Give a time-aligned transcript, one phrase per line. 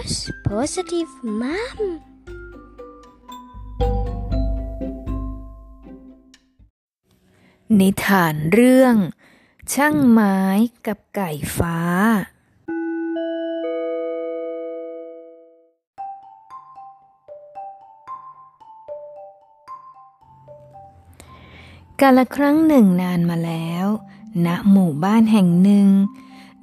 [0.00, 1.78] Rose Positive Mom
[7.78, 8.96] นิทานเรื่อง
[9.72, 10.38] ช่างไม้
[10.86, 11.78] กับไก่ฟ้า
[22.00, 23.86] กาละครั้งหนึ่งนานมาแล้ว
[24.46, 25.88] ณหมู่บ้านแห่งหนึ่ง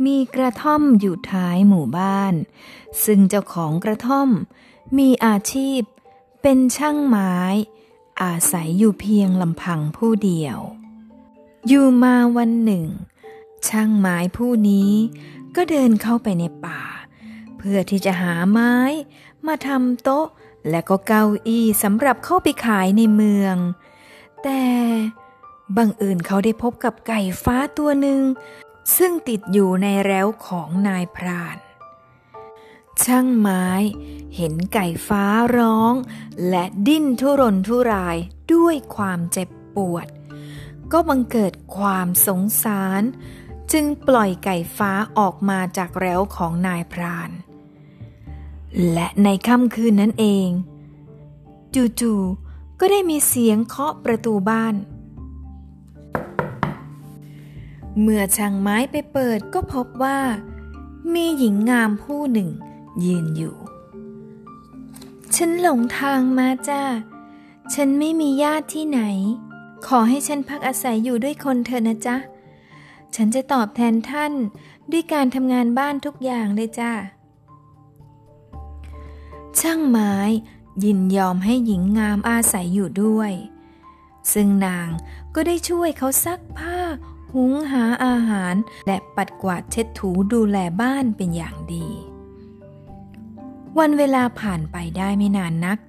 [0.05, 2.33] มีกระท่อมอยู่ท้ายหมู่บ้าน
[3.05, 4.29] ซึ่งเจ้าของกระท่อม
[4.97, 5.81] มีอาชีพ
[6.41, 7.35] เป็นช่างไม้
[8.21, 10.59] อาศัยอยู่เพียงลำพังผู้เดียว
[11.67, 12.85] อยู่มาวันหนึ่ง
[13.67, 14.91] ช่างไม้ผู้นี้
[15.55, 16.81] ก็เดินเข้าไปในป่า
[17.57, 18.73] เพื่อที่จะหาไม้
[19.47, 20.27] มาทำโต๊ะ
[20.69, 23.55] และก็เก้าอี้สำหรับเข้าไปขายในเมือง
[24.43, 24.63] แต่
[25.77, 28.21] บังเอิญเขาได้พบกับไก่ฟ้าตัวหนึ่ง
[28.95, 31.57] ซึ่งติดอยู่ในแร้วของนายพราน
[33.03, 33.65] ช่างไม้
[34.35, 35.23] เห็นไก่ฟ้า
[35.57, 35.93] ร้อง
[36.49, 38.17] และดิ้นทุรนทุราย
[38.53, 40.07] ด้วยความเจ็บปวด
[40.91, 43.01] ก็บังเกิดความสงสาร
[43.71, 47.31] จึงปล่อยไก่ฟ้าออกมาจากแร้วของนายพราน
[48.93, 50.49] และในค่ำคืนนั้นเอง
[51.99, 54.75] จู่ๆก็ได้มีเสียงเคาะประตูบ้าน
[58.01, 60.19] เมื่อช่างไม้ไปเปิดก็พบว่า
[61.13, 62.49] มีหญิงงามผู้หนึ่ง
[63.05, 63.55] ยืนอยู่
[65.35, 66.83] ฉันหลงทางมาจ้า
[67.73, 69.01] ฉันไม่มีญาติที่ไหน
[69.87, 72.17] ขอให้ฉันพักอาศัยอยู่ด้วยคนเถอนะจ๊ะ
[73.15, 74.33] ฉันจะตอบแทนท่าน
[74.91, 76.93] ด้วยการทำงานบ้านทุกอย่างเลยจ้า
[79.59, 80.13] ช่างไม้
[80.83, 83.31] ยินยอมให้หญิงงามอาศัยอยู่ด้วย
[84.33, 84.89] ซึ่งนาง
[85.35, 86.79] ก็ได้ช่วยเขาซักผ้า
[87.39, 88.55] หุงหาอาหาร
[88.87, 91.87] และปัดกวาดเช็ดถูดูแลบ้านเป็นอย่างดี
[93.79, 95.79] วันเวลาผ่านไปได้ไม่นานนัก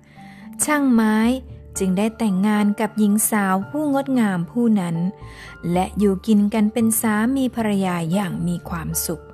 [0.65, 1.17] ช่างไม้
[1.79, 4.97] จึงได้แต่งงานกับหญิงสาวผู้งดงามผู้นั้น
[5.73, 9.25] และอยู่กินกันเป็นสามีภรรยาอย่างมีความสุข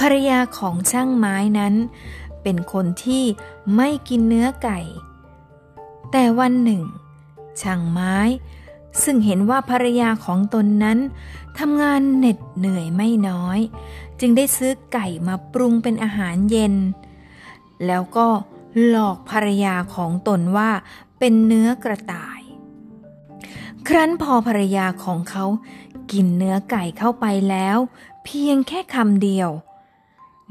[0.00, 1.74] ภรรยาของช่างไม้นั้น
[2.42, 3.24] เป็นคนที่
[3.76, 4.80] ไม่กินเนื้อไก่
[6.10, 6.82] แต่วันหนึ่ง
[7.62, 8.16] ช่างไม้
[9.02, 10.98] ซึ่งเห็นว่าภรรยาของตนนั้น
[11.58, 13.58] ทำงานเหน็ดเหนื่อยไม่น้อย
[14.20, 16.74] จึงได้ซื้อไก่มาปรุงเป็นอาหารเย็น
[17.86, 18.26] แล้วก็
[18.86, 20.70] หลอกภรรยาของตนว่า
[21.18, 22.40] เป็นเนื้อกระต่าย
[23.88, 25.44] ครั้นพอภรรยาของเขา
[26.12, 27.78] กินเนื้อไก่เข้าไปแล้ว
[28.24, 29.50] เพียงแค่คำเดียว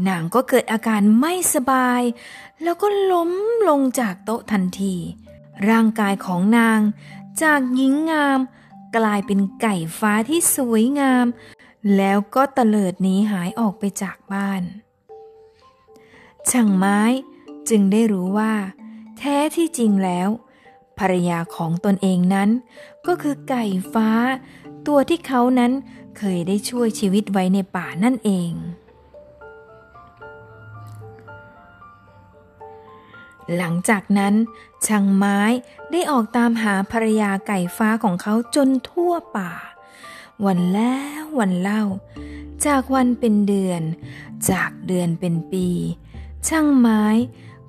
[0.07, 2.01] นางก็เกิดอาการไม่สบาย
[2.63, 3.31] แล้วก็ล้ม
[3.69, 4.95] ลงจากโต๊ะทันที
[5.69, 6.79] ร่างกายของนาง
[7.41, 8.39] จากหญิงงาม
[8.97, 11.25] กลายเป็นไก่ฟ้าที่สวยงาม
[11.97, 14.61] แล้วก็เตลิดหนีหายออกไปจากบ้าน
[16.49, 17.01] ช่างไม้
[17.69, 18.53] จึงได้รู้ว่า
[19.17, 20.29] แท้ที่จริงแล้ว
[20.99, 22.49] ภรรยาของตนเองนั้น
[23.07, 24.09] ก็คือไก่ฟ้า
[24.87, 25.71] ตัวที่เขานั้น
[26.17, 28.51] เคยได้ช่วยชีวิตไว้ในป่านั่นเอง
[33.55, 34.33] หลังจากนั้น
[34.87, 35.39] ช่างไม้
[35.91, 39.51] ได้ออกตามหาภรรยาไก่ฟ้าของเขาจนทั่วป่า
[40.45, 41.83] วันแล้ววันเล่า
[42.65, 43.81] จากวันเป็นเดือน
[44.49, 45.67] จากเดือนเป็นปี
[46.47, 47.03] ช่างไม้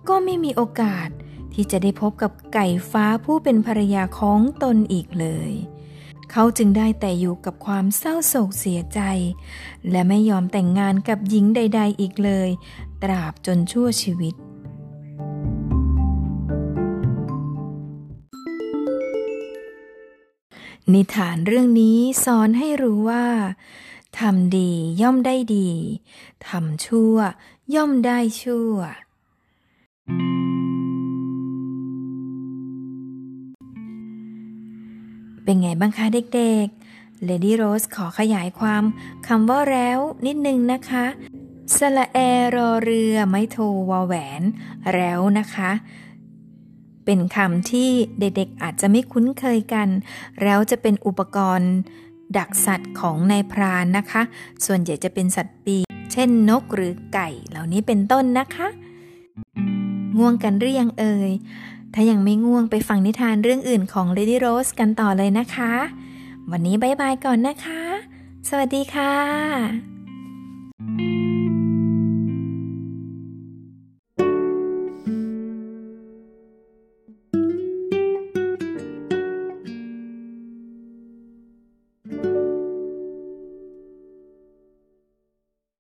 [0.08, 1.08] ก็ไม่มีโอกาส
[1.52, 5.52] ที่จะได้พบกับไก่ฟ้าผู้เป็นภรรยาของตนอีกเลย
[6.30, 9.00] เขาจึงได้แต่อยู่กับความเศร้าโศกเสียใจ
[9.90, 12.48] และไม่ยอมแต่งงานกับหญิงใด ๆ อีกเลย
[13.02, 14.34] ตราบจนชั่วชีวิต
[20.94, 23.24] นิทานเรื่องนี้สอนให้รู้ว่า
[24.18, 24.70] ทำดี
[25.02, 25.70] ย่อมได้ดี
[26.48, 27.16] ทำชั่ว
[27.74, 28.76] ย่อมได้ชั่ว
[35.44, 38.82] เป็นไงบ้างคะเด็กๆ Lady Rose ขอขยายความ
[39.26, 41.06] คำว่าแล้วนิดนึงนะคะ
[41.76, 42.18] สละแอ
[42.56, 43.58] รอเรือ ไม่โท
[43.90, 44.42] วาแหวน
[44.94, 45.70] แล้วนะคะ
[47.06, 49.88] เป็นคำที่เด็กๆอาจจะไม่คุ้นเคยกัน
[50.42, 51.72] แล้วจะเป็นอุปกรณ์
[52.36, 54.22] ดักสัตว์ของนายพรานนะคะ
[54.66, 58.68] ส่วนใหญ่จะเป็นสัตว์ปีกเช่นนกหรือไก่เหล่านี้เป็นต้นนะคะ
[60.18, 61.30] ง่วงกันหรือยังเอ่ย
[61.94, 65.72] ถ้ายังไม่ง่วงไปฟังนิทานเรื่องอื่นของ Lady Rose กันต่อเลยนะคะ
[66.50, 67.82] วันนี้บายบายก่อนนะคะ
[68.48, 69.95] สวัสดีค่ะ